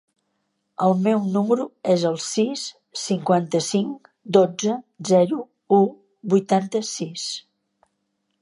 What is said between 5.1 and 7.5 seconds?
zero, u, vuitanta-sis.